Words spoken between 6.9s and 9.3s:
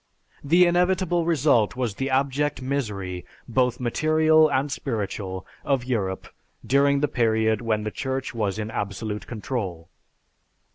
the period when the Church was in absolute